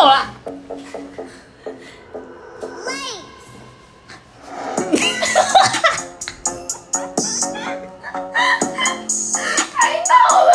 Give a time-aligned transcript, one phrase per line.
[0.00, 0.24] 到了，
[2.86, 2.92] 累，
[9.76, 9.78] 太
[10.08, 10.12] 逗
[10.46, 10.49] 了。